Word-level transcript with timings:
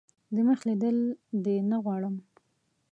دمخ 0.35 0.59
لیدل 0.67 0.97
دي 1.43 1.55
نه 1.69 1.77
غواړم. 1.83 2.15